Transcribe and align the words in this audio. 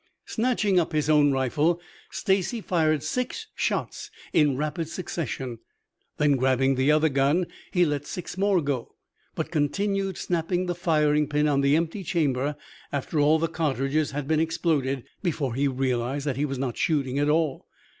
Snatching 0.25 0.79
up 0.79 0.93
his 0.93 1.11
own 1.11 1.31
rifle, 1.31 1.79
Stacy 2.09 2.59
fired 2.59 3.03
six 3.03 3.45
shots 3.53 4.09
in 4.33 4.57
rapid 4.57 4.89
succession. 4.89 5.59
Then 6.17 6.37
grabbing 6.37 6.73
the 6.73 6.91
other 6.91 7.07
gun, 7.07 7.45
he 7.69 7.85
let 7.85 8.07
six 8.07 8.35
more 8.35 8.61
go, 8.61 8.95
but 9.35 9.51
continued 9.51 10.17
snapping 10.17 10.65
the 10.65 10.73
firing 10.73 11.27
pin 11.27 11.47
on 11.47 11.61
the 11.61 11.75
empty 11.75 12.03
chamber 12.03 12.55
after 12.91 13.19
all 13.19 13.37
the 13.37 13.47
cartridges 13.47 14.09
had 14.09 14.27
been 14.27 14.39
exploded, 14.39 15.03
before 15.21 15.53
he 15.53 15.67
realized 15.67 16.25
that 16.25 16.35
he 16.37 16.45
was 16.45 16.57
not 16.57 16.77
shooting 16.77 17.19
at 17.19 17.29
all. 17.29 17.67